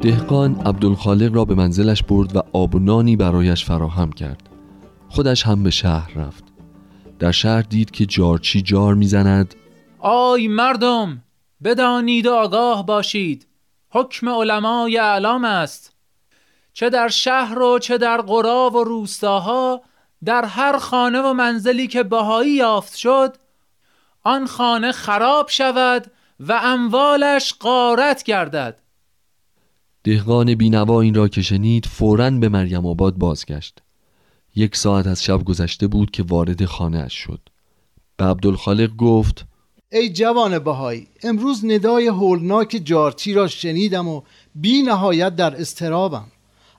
دهقان 0.01 0.55
عبدالخالق 0.65 1.35
را 1.35 1.45
به 1.45 1.55
منزلش 1.55 2.03
برد 2.03 2.35
و 2.35 2.41
آب 2.53 2.75
و 2.75 2.79
نانی 2.79 3.15
برایش 3.15 3.65
فراهم 3.65 4.11
کرد. 4.11 4.49
خودش 5.09 5.43
هم 5.43 5.63
به 5.63 5.69
شهر 5.69 6.11
رفت. 6.15 6.48
در 7.19 7.31
شهر 7.31 7.61
دید 7.61 7.91
که 7.91 8.05
جارچی 8.05 8.61
جار 8.61 8.95
می‌زند. 8.95 9.55
آی 9.99 10.47
مردم 10.47 11.23
بدانید 11.63 12.25
و 12.25 12.33
آگاه 12.33 12.85
باشید. 12.85 13.47
حکم 13.89 14.29
علمای 14.29 14.97
اعلام 14.97 15.45
است. 15.45 15.93
چه 16.73 16.89
در 16.89 17.07
شهر 17.07 17.59
و 17.59 17.79
چه 17.79 17.97
در 17.97 18.21
قرا 18.21 18.69
و 18.69 18.83
روستاها 18.83 19.81
در 20.25 20.45
هر 20.45 20.77
خانه 20.77 21.21
و 21.21 21.33
منزلی 21.33 21.87
که 21.87 22.03
بهایی 22.03 22.51
یافت 22.51 22.95
شد 22.95 23.35
آن 24.23 24.45
خانه 24.45 24.91
خراب 24.91 25.49
شود 25.49 26.11
و 26.39 26.59
اموالش 26.63 27.53
قارت 27.53 28.23
گردد. 28.23 28.81
دهقان 30.03 30.55
بینوا 30.55 31.01
این 31.01 31.13
را 31.13 31.27
که 31.27 31.41
شنید 31.41 31.85
فوراً 31.85 32.29
به 32.29 32.49
مریم 32.49 32.85
آباد 32.85 33.13
بازگشت. 33.15 33.81
یک 34.59 34.75
ساعت 34.75 35.07
از 35.07 35.23
شب 35.23 35.43
گذشته 35.43 35.87
بود 35.87 36.11
که 36.11 36.23
وارد 36.23 36.65
خانه 36.65 36.99
اش 36.99 37.13
شد. 37.13 37.39
به 38.17 38.25
عبدالخالق 38.25 38.95
گفت 38.95 39.45
ای 39.91 40.09
جوان 40.09 40.59
بهایی 40.59 41.07
امروز 41.23 41.65
ندای 41.65 42.07
هولناک 42.07 42.81
جارچی 42.83 43.33
را 43.33 43.47
شنیدم 43.47 44.07
و 44.07 44.21
بی 44.55 44.81
نهایت 44.81 45.35
در 45.35 45.61
استرابم 45.61 46.25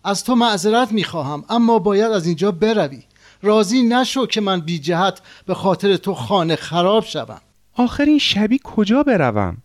از 0.04 0.24
تو 0.24 0.34
معذرت 0.34 0.92
می‌خواهم 0.92 1.44
اما 1.48 1.78
باید 1.78 2.12
از 2.12 2.26
اینجا 2.26 2.52
بروی. 2.52 3.02
راضی 3.42 3.82
نشو 3.82 4.26
که 4.26 4.40
من 4.40 4.60
بی 4.60 4.78
جهت 4.78 5.20
به 5.46 5.54
خاطر 5.54 5.96
تو 5.96 6.14
خانه 6.14 6.56
خراب 6.56 7.04
شوم. 7.04 7.40
آخرین 7.74 8.18
شبی 8.18 8.60
کجا 8.64 9.02
بروم؟ 9.02 9.56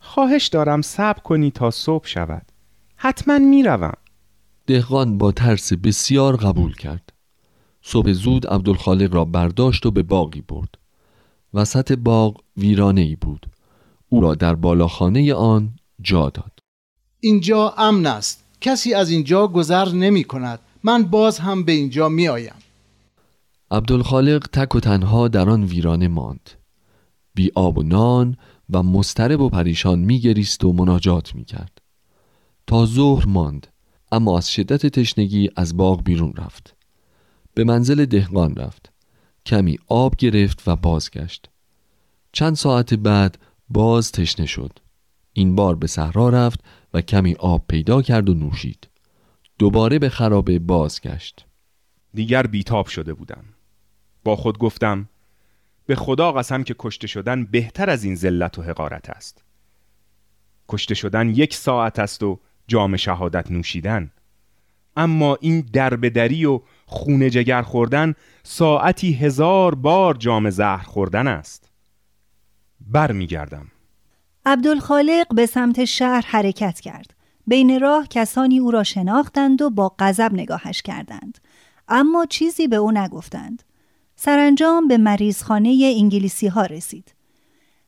خواهش 0.00 0.46
دارم 0.46 0.82
صبر 0.82 1.20
کنی 1.20 1.50
تا 1.50 1.70
صبح 1.70 2.06
شود. 2.06 2.46
حتما 2.96 3.38
می‌روم 3.38 3.94
دهقان 4.66 5.18
با 5.18 5.32
ترس 5.32 5.72
بسیار 5.72 6.36
قبول 6.36 6.74
کرد. 6.74 7.09
صبح 7.82 8.12
زود 8.12 8.46
عبدالخالق 8.46 9.14
را 9.14 9.24
برداشت 9.24 9.86
و 9.86 9.90
به 9.90 10.02
باقی 10.02 10.40
برد. 10.40 10.78
وسط 11.54 11.92
باغ 11.92 12.40
ویرانه 12.56 13.00
ای 13.00 13.16
بود. 13.16 13.46
او 14.08 14.20
را 14.20 14.34
در 14.34 14.54
بالاخانه 14.54 15.34
آن 15.34 15.72
جا 16.02 16.30
داد. 16.30 16.58
اینجا 17.20 17.74
امن 17.78 18.06
است. 18.06 18.44
کسی 18.60 18.94
از 18.94 19.10
اینجا 19.10 19.46
گذر 19.46 19.88
نمی 19.92 20.24
کند. 20.24 20.58
من 20.82 21.02
باز 21.02 21.38
هم 21.38 21.64
به 21.64 21.72
اینجا 21.72 22.08
می 22.08 22.28
آیم. 22.28 22.54
عبدالخالق 23.70 24.46
تک 24.52 24.74
و 24.74 24.80
تنها 24.80 25.28
در 25.28 25.50
آن 25.50 25.64
ویرانه 25.64 26.08
ماند. 26.08 26.50
بی 27.34 27.50
آب 27.54 27.78
و 27.78 27.82
نان 27.82 28.36
و 28.70 28.82
مسترب 28.82 29.40
و 29.40 29.48
پریشان 29.48 29.98
می 29.98 30.20
گریست 30.20 30.64
و 30.64 30.72
مناجات 30.72 31.34
می 31.34 31.44
کرد. 31.44 31.78
تا 32.66 32.86
ظهر 32.86 33.26
ماند 33.26 33.66
اما 34.12 34.38
از 34.38 34.52
شدت 34.52 34.86
تشنگی 34.86 35.50
از 35.56 35.76
باغ 35.76 36.02
بیرون 36.02 36.32
رفت. 36.36 36.79
به 37.54 37.64
منزل 37.64 38.04
دهقان 38.04 38.54
رفت. 38.54 38.92
کمی 39.46 39.78
آب 39.86 40.16
گرفت 40.16 40.62
و 40.68 40.76
بازگشت. 40.76 41.50
چند 42.32 42.56
ساعت 42.56 42.94
بعد 42.94 43.38
باز 43.68 44.12
تشنه 44.12 44.46
شد. 44.46 44.78
این 45.32 45.56
بار 45.56 45.76
به 45.76 45.86
صحرا 45.86 46.28
رفت 46.28 46.60
و 46.94 47.00
کمی 47.00 47.34
آب 47.34 47.64
پیدا 47.68 48.02
کرد 48.02 48.28
و 48.28 48.34
نوشید. 48.34 48.88
دوباره 49.58 49.98
به 49.98 50.08
خرابه 50.08 50.58
بازگشت. 50.58 51.46
دیگر 52.14 52.46
بیتاب 52.46 52.86
شده 52.86 53.14
بودم. 53.14 53.44
با 54.24 54.36
خود 54.36 54.58
گفتم 54.58 55.08
به 55.86 55.96
خدا 55.96 56.32
قسم 56.32 56.62
که 56.62 56.74
کشته 56.78 57.06
شدن 57.06 57.44
بهتر 57.44 57.90
از 57.90 58.04
این 58.04 58.14
ذلت 58.14 58.58
و 58.58 58.62
حقارت 58.62 59.10
است. 59.10 59.44
کشته 60.68 60.94
شدن 60.94 61.28
یک 61.28 61.54
ساعت 61.54 61.98
است 61.98 62.22
و 62.22 62.40
جام 62.68 62.96
شهادت 62.96 63.50
نوشیدن. 63.50 64.10
اما 64.96 65.38
این 65.40 65.60
دربدری 65.72 66.44
و 66.44 66.60
خونه 66.86 67.30
جگر 67.30 67.62
خوردن 67.62 68.14
ساعتی 68.42 69.12
هزار 69.12 69.74
بار 69.74 70.14
جام 70.14 70.50
زهر 70.50 70.82
خوردن 70.82 71.26
است. 71.26 71.70
بر 72.80 73.12
می 73.12 73.26
گردم 73.26 73.66
عبدالخالق 74.46 75.34
به 75.34 75.46
سمت 75.46 75.84
شهر 75.84 76.24
حرکت 76.26 76.80
کرد. 76.80 77.14
بین 77.46 77.80
راه 77.80 78.06
کسانی 78.08 78.58
او 78.58 78.70
را 78.70 78.82
شناختند 78.82 79.62
و 79.62 79.70
با 79.70 79.94
غضب 79.98 80.30
نگاهش 80.32 80.82
کردند. 80.82 81.38
اما 81.88 82.26
چیزی 82.26 82.68
به 82.68 82.76
او 82.76 82.92
نگفتند. 82.92 83.62
سرانجام 84.16 84.88
به 84.88 84.98
مریضخانه 84.98 85.94
انگلیسی 85.98 86.46
ها 86.46 86.62
رسید. 86.66 87.14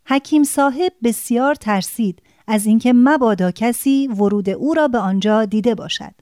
حکیم 0.07 0.45
صاحب 0.45 0.93
بسیار 1.03 1.55
ترسید 1.55 2.23
از 2.47 2.67
اینکه 2.67 2.93
مبادا 2.93 3.51
کسی 3.51 4.09
ورود 4.09 4.51
او 4.51 4.75
را 4.75 4.88
به 4.88 4.99
آنجا 4.99 5.45
دیده 5.45 5.75
باشد. 5.75 6.12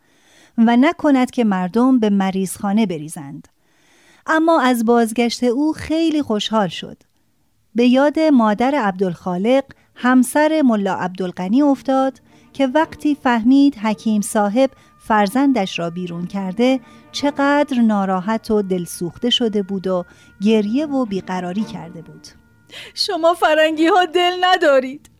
و 0.58 0.76
نکند 0.76 1.30
که 1.30 1.44
مردم 1.44 1.98
به 1.98 2.10
مریضخانه 2.10 2.86
بریزند. 2.86 3.48
اما 4.26 4.60
از 4.60 4.84
بازگشت 4.84 5.44
او 5.44 5.72
خیلی 5.72 6.22
خوشحال 6.22 6.68
شد. 6.68 7.02
به 7.74 7.86
یاد 7.86 8.20
مادر 8.20 8.74
عبدالخالق 8.74 9.64
همسر 9.94 10.62
ملا 10.64 10.94
عبدالغنی 10.94 11.62
افتاد 11.62 12.20
که 12.52 12.66
وقتی 12.66 13.14
فهمید 13.14 13.76
حکیم 13.76 14.20
صاحب 14.20 14.70
فرزندش 14.98 15.78
را 15.78 15.90
بیرون 15.90 16.26
کرده 16.26 16.80
چقدر 17.12 17.80
ناراحت 17.80 18.50
و 18.50 18.62
دلسوخته 18.62 19.30
شده 19.30 19.62
بود 19.62 19.86
و 19.86 20.04
گریه 20.42 20.86
و 20.86 21.04
بیقراری 21.04 21.64
کرده 21.64 22.02
بود. 22.02 22.26
شما 22.94 23.34
فرنگی 23.34 23.86
ها 23.86 24.04
دل 24.04 24.32
ندارید. 24.40 25.10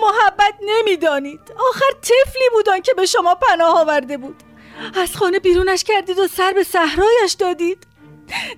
محبت 0.00 0.54
نمی‌دانید. 0.62 1.40
آخر 1.70 2.00
طفلی 2.02 2.44
بودن 2.52 2.80
که 2.80 2.94
به 2.94 3.06
شما 3.06 3.34
پناه 3.34 3.80
آورده 3.80 4.16
بود. 4.16 4.36
از 4.94 5.16
خانه 5.16 5.38
بیرونش 5.38 5.84
کردید 5.84 6.18
و 6.18 6.28
سر 6.28 6.52
به 6.52 6.64
صحرایش 6.64 7.32
دادید. 7.38 7.86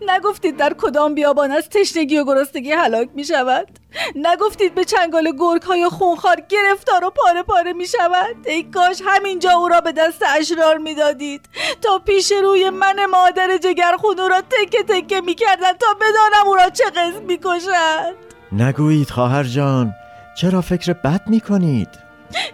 نگفتید 0.08 0.56
در 0.56 0.74
کدام 0.78 1.14
بیابان 1.14 1.50
از 1.50 1.68
تشنگی 1.68 2.18
و 2.18 2.24
گرسنگی 2.24 2.72
هلاک 2.72 3.08
می 3.14 3.24
شود؟ 3.24 3.68
نگفتید 4.16 4.74
به 4.74 4.84
چنگال 4.84 5.32
گرگ 5.38 5.62
های 5.62 5.88
خونخوار 5.88 6.36
گرفتار 6.48 7.04
و 7.04 7.10
پاره 7.10 7.42
پاره 7.42 7.72
می 7.72 7.86
شود؟ 7.86 8.36
ای 8.46 8.62
کاش 8.62 9.02
همینجا 9.06 9.50
او 9.50 9.68
را 9.68 9.80
به 9.80 9.92
دست 9.92 10.22
اشرار 10.38 10.78
می 10.78 10.94
دادید. 10.94 11.48
تا 11.82 11.98
پیش 11.98 12.32
روی 12.32 12.70
من 12.70 13.06
مادر 13.06 13.56
جگرخون 13.56 14.20
او 14.20 14.28
را 14.28 14.40
تکه 14.40 14.82
تکه 14.82 15.20
می 15.20 15.34
کردن 15.34 15.72
تا 15.72 15.86
بدانم 15.94 16.46
او 16.46 16.54
را 16.54 16.70
چه 16.70 16.84
قسم 16.84 17.22
می 17.22 17.38
کشند 17.44 18.14
نگویید 18.52 19.10
خواهر 19.10 19.44
جان 19.44 19.94
چرا 20.36 20.60
فکر 20.60 20.92
بد 20.92 21.20
می 21.26 21.40
کنید؟ 21.40 21.88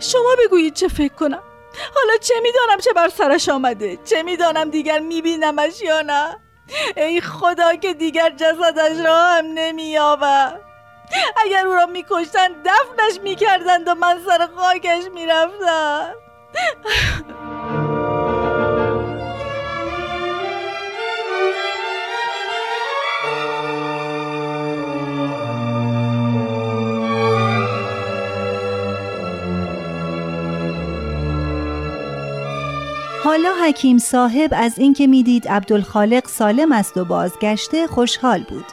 شما 0.01 0.37
بگویید 0.45 0.75
چه 0.75 0.89
فکر 0.89 1.15
کنم. 1.15 1.43
حالا 1.95 2.17
چه 2.21 2.35
می‌دانم 2.43 2.81
چه 2.81 2.93
بر 2.93 3.09
سرش 3.09 3.49
آمده؟ 3.49 3.99
چه 4.05 4.23
می‌دانم 4.23 4.71
دیگر 4.71 4.99
میبینمش 4.99 5.83
یا 5.83 6.03
نه؟ 6.03 6.37
ای 6.97 7.21
خدا 7.21 7.75
که 7.75 7.95
دیگر 7.95 8.31
جسدش 8.31 9.07
را 9.07 9.17
هم 9.17 9.47
نمییابم 9.55 10.61
اگر 11.45 11.67
او 11.67 11.75
را 11.75 11.87
میکشتن 11.87 12.49
دفنش 12.63 13.21
می‌کردند 13.23 13.89
و 13.89 13.95
من 13.95 14.21
سر 14.27 14.49
خاکش 14.57 15.05
می‌رفتم. 15.15 16.15
حالا 33.31 33.55
حکیم 33.69 33.99
صاحب 33.99 34.51
از 34.53 34.79
اینکه 34.79 35.07
می‌دید 35.07 35.49
عبدالخالق 35.49 36.29
سالم 36.29 36.73
است 36.73 36.97
و 36.97 37.05
بازگشته 37.05 37.87
خوشحال 37.87 38.45
بود. 38.49 38.65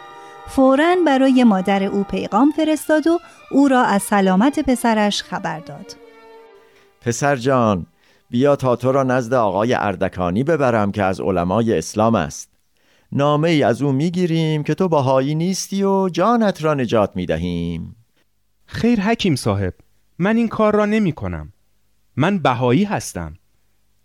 فوراً 0.47 0.95
برای 1.05 1.43
مادر 1.43 1.83
او 1.83 2.03
پیغام 2.03 2.51
فرستاد 2.51 3.07
و 3.07 3.19
او 3.51 3.67
را 3.67 3.81
از 3.81 4.03
سلامت 4.03 4.59
پسرش 4.59 5.23
خبر 5.23 5.59
داد. 5.59 5.95
پسر 7.01 7.35
جان 7.35 7.85
بیا 8.29 8.55
تا 8.55 8.75
تو 8.75 8.91
را 8.91 9.03
نزد 9.03 9.33
آقای 9.33 9.73
اردکانی 9.73 10.43
ببرم 10.43 10.91
که 10.91 11.03
از 11.03 11.21
علمای 11.21 11.77
اسلام 11.77 12.15
است. 12.15 12.49
نامه 13.11 13.49
ای 13.49 13.63
از 13.63 13.81
او 13.81 13.91
می‌گیریم 13.91 14.63
که 14.63 14.73
تو 14.73 14.87
باهایی 14.87 15.35
نیستی 15.35 15.83
و 15.83 16.09
جانت 16.09 16.63
را 16.63 16.73
نجات 16.73 17.11
می‌دهیم. 17.15 17.95
خیر 18.65 19.01
حکیم 19.01 19.35
صاحب 19.35 19.73
من 20.19 20.37
این 20.37 20.47
کار 20.47 20.75
را 20.75 20.85
نمی 20.85 21.11
کنم. 21.11 21.53
من 22.15 22.39
بهایی 22.39 22.83
هستم. 22.83 23.33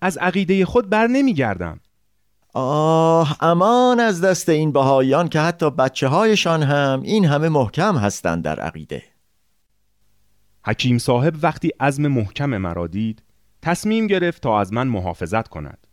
از 0.02 0.18
عقیده 0.18 0.64
خود 0.64 0.90
بر 0.90 1.06
نمی 1.06 1.34
گردم. 1.34 1.80
آه 2.54 3.36
امان 3.40 4.00
از 4.00 4.20
دست 4.20 4.48
این 4.48 4.72
بهاییان 4.72 5.28
که 5.28 5.40
حتی 5.40 5.70
بچه 5.70 6.08
هایشان 6.08 6.62
هم 6.62 7.00
این 7.04 7.24
همه 7.24 7.48
محکم 7.48 7.96
هستند 7.96 8.44
در 8.44 8.60
عقیده. 8.60 9.02
حکیم 10.66 10.98
صاحب 10.98 11.34
وقتی 11.42 11.70
عزم 11.80 12.06
محکم 12.06 12.56
مرا 12.56 12.86
دید 12.86 13.22
تصمیم 13.62 14.06
گرفت 14.06 14.42
تا 14.42 14.60
از 14.60 14.72
من 14.72 14.88
محافظت 14.88 15.48
کند. 15.48 15.86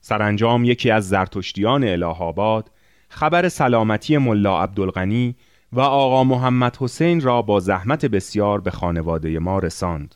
سرانجام 0.00 0.64
یکی 0.64 0.90
از 0.90 1.08
زرتشتیان 1.08 1.84
اله 1.84 2.62
خبر 3.08 3.48
سلامتی 3.48 4.18
ملا 4.18 4.62
عبدالغنی 4.62 5.36
و 5.72 5.80
آقا 5.80 6.24
محمد 6.24 6.76
حسین 6.76 7.20
را 7.20 7.42
با 7.42 7.60
زحمت 7.60 8.06
بسیار 8.06 8.60
به 8.60 8.70
خانواده 8.70 9.38
ما 9.38 9.58
رساند. 9.58 10.14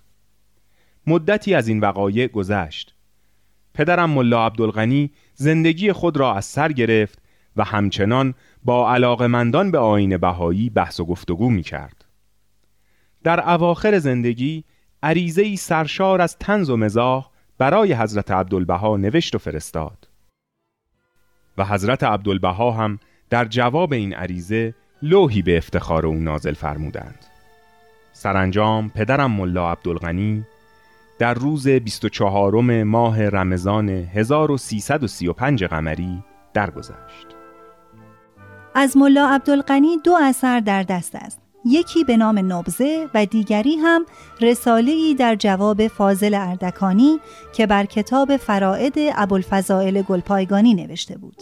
مدتی 1.06 1.54
از 1.54 1.68
این 1.68 1.80
وقایع 1.80 2.26
گذشت. 2.26 2.94
پدرم 3.74 4.10
ملا 4.10 4.46
عبدالغنی 4.46 5.10
زندگی 5.34 5.92
خود 5.92 6.16
را 6.16 6.34
از 6.34 6.44
سر 6.44 6.72
گرفت 6.72 7.18
و 7.56 7.64
همچنان 7.64 8.34
با 8.64 8.92
علاقمندان 8.92 9.70
به 9.70 9.78
آین 9.78 10.16
بهایی 10.16 10.70
بحث 10.70 11.00
و 11.00 11.04
گفتگو 11.04 11.50
می 11.50 11.62
کرد. 11.62 12.04
در 13.22 13.50
اواخر 13.50 13.98
زندگی 13.98 14.64
عریضه 15.02 15.56
سرشار 15.56 16.20
از 16.20 16.38
تنز 16.38 16.70
و 16.70 16.76
مزاح 16.76 17.30
برای 17.58 17.92
حضرت 17.92 18.30
عبدالبها 18.30 18.96
نوشت 18.96 19.34
و 19.34 19.38
فرستاد. 19.38 20.08
و 21.58 21.64
حضرت 21.64 22.04
عبدالبها 22.04 22.70
هم 22.70 22.98
در 23.30 23.44
جواب 23.44 23.92
این 23.92 24.14
عریضه 24.14 24.74
لوحی 25.02 25.42
به 25.42 25.56
افتخار 25.56 26.06
او 26.06 26.14
نازل 26.14 26.54
فرمودند. 26.54 27.24
سرانجام 28.12 28.90
پدرم 28.90 29.30
ملا 29.30 29.72
عبدالغنی 29.72 30.44
در 31.20 31.34
روز 31.34 31.68
24 31.68 32.82
ماه 32.84 33.28
رمضان 33.28 33.88
1335 33.88 35.64
قمری 35.64 36.22
درگذشت. 36.54 37.26
از 38.74 38.96
ملا 38.96 39.28
عبدالقنی 39.28 39.98
دو 40.04 40.16
اثر 40.22 40.60
در 40.60 40.82
دست 40.82 41.14
است. 41.14 41.40
یکی 41.64 42.04
به 42.04 42.16
نام 42.16 42.52
نبزه 42.52 43.08
و 43.14 43.26
دیگری 43.26 43.76
هم 43.76 44.06
رساله 44.40 44.92
ای 44.92 45.14
در 45.14 45.34
جواب 45.34 45.86
فاضل 45.86 46.34
اردکانی 46.34 47.20
که 47.54 47.66
بر 47.66 47.84
کتاب 47.84 48.36
فرائد 48.36 48.94
ابوالفضائل 48.96 50.02
گلپایگانی 50.02 50.74
نوشته 50.74 51.18
بود. 51.18 51.36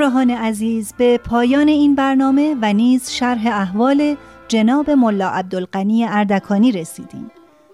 همراهان 0.00 0.30
عزیز 0.30 0.94
به 0.98 1.18
پایان 1.18 1.68
این 1.68 1.94
برنامه 1.94 2.56
و 2.62 2.72
نیز 2.72 3.10
شرح 3.10 3.46
احوال 3.46 4.16
جناب 4.48 4.90
ملا 4.90 5.28
عبدالقنی 5.28 6.04
اردکانی 6.04 6.72
رسیدیم. 6.72 7.30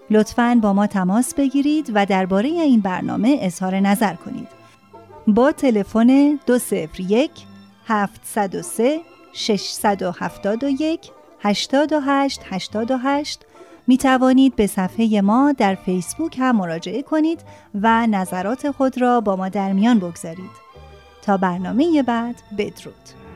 لطفاً 0.09 0.59
با 0.61 0.73
ما 0.73 0.87
تماس 0.87 1.33
بگیرید 1.33 1.91
و 1.93 2.05
درباره 2.05 2.49
این 2.49 2.79
برنامه 2.79 3.37
اظهار 3.41 3.79
نظر 3.79 4.13
کنید. 4.13 4.47
با 5.27 5.51
تلفن 5.51 6.39
201 6.45 7.31
703 7.87 8.99
671 9.33 11.11
828 11.39 12.41
88 12.49 13.45
می 13.87 13.97
توانید 13.97 14.55
به 14.55 14.67
صفحه 14.67 15.21
ما 15.21 15.51
در 15.57 15.75
فیسبوک 15.75 16.39
هم 16.39 16.55
مراجعه 16.55 17.01
کنید 17.01 17.39
و 17.81 18.07
نظرات 18.07 18.71
خود 18.71 19.01
را 19.01 19.21
با 19.21 19.35
ما 19.35 19.49
در 19.49 19.73
میان 19.73 19.99
بگذارید. 19.99 20.66
تا 21.27 21.37
برنامه 21.37 22.03
بعد 22.03 22.41
بدرود. 22.57 23.26